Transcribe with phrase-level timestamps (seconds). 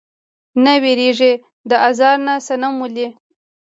[0.63, 1.33] نۀ ويريږي
[1.69, 3.07] د ازار نه صنم ولې؟